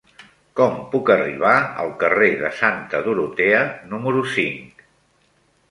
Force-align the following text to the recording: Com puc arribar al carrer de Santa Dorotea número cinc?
Com 0.59 0.77
puc 0.93 1.11
arribar 1.15 1.51
al 1.83 1.91
carrer 2.05 2.31
de 2.41 2.49
Santa 2.63 3.03
Dorotea 3.09 3.61
número 3.95 4.27
cinc? 4.35 4.85